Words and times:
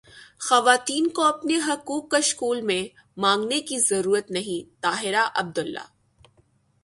خواتین 0.39 1.07
کو 1.09 1.23
اپنے 1.23 1.57
حقوق 1.67 2.07
کشکول 2.11 2.61
میں 2.61 2.81
مانگنے 3.17 3.59
کی 3.61 3.79
ضرورت 3.79 4.31
نہیں 4.31 4.81
طاہرہ 4.81 5.27
عبداللہ 5.35 5.85